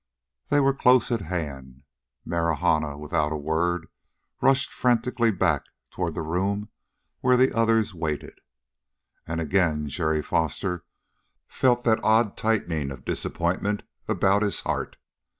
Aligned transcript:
They 0.49 0.59
were 0.59 0.73
close 0.73 1.11
at 1.11 1.21
hand! 1.21 1.83
Marahna, 2.25 2.97
without 2.97 3.31
a 3.31 3.37
word, 3.37 3.85
rushed 4.41 4.71
frantically 4.71 5.29
back 5.29 5.65
toward 5.91 6.15
the 6.15 6.23
room 6.23 6.69
where 7.19 7.37
the 7.37 7.55
others 7.55 7.93
waited. 7.93 8.41
And 9.27 9.39
again 9.39 9.87
Jerry 9.89 10.23
Foster 10.23 10.85
felt 11.47 11.83
that 11.83 12.03
odd 12.03 12.35
tightening 12.35 12.89
of 12.89 13.05
disappointment 13.05 13.83
about 14.07 14.41
his 14.41 14.61
heart. 14.61 14.97